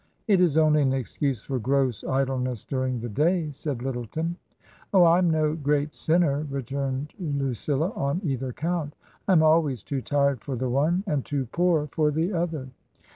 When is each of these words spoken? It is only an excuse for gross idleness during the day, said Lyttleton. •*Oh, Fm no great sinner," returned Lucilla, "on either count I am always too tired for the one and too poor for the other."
It 0.27 0.41
is 0.41 0.57
only 0.57 0.81
an 0.81 0.93
excuse 0.93 1.41
for 1.41 1.59
gross 1.59 2.03
idleness 2.03 2.63
during 2.65 2.99
the 3.01 3.07
day, 3.07 3.51
said 3.51 3.83
Lyttleton. 3.83 4.35
•*Oh, 4.93 5.01
Fm 5.01 5.29
no 5.29 5.53
great 5.53 5.93
sinner," 5.93 6.47
returned 6.49 7.13
Lucilla, 7.19 7.91
"on 7.91 8.19
either 8.23 8.51
count 8.51 8.95
I 9.27 9.33
am 9.33 9.43
always 9.43 9.83
too 9.83 10.01
tired 10.01 10.41
for 10.41 10.55
the 10.55 10.69
one 10.71 11.03
and 11.05 11.23
too 11.23 11.45
poor 11.51 11.85
for 11.91 12.09
the 12.09 12.33
other." 12.33 12.69